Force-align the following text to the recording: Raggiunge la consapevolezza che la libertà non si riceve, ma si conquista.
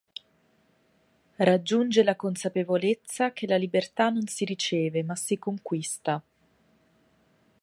Raggiunge 1.35 2.01
la 2.03 2.15
consapevolezza 2.15 3.31
che 3.33 3.45
la 3.45 3.55
libertà 3.57 4.09
non 4.09 4.25
si 4.25 4.45
riceve, 4.45 5.03
ma 5.03 5.15
si 5.15 5.37
conquista. 5.37 6.23